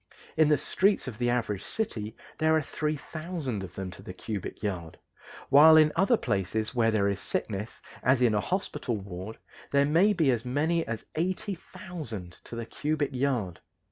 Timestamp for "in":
0.35-0.49, 5.77-5.91, 8.19-8.33